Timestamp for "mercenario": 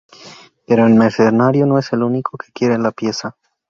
0.95-1.67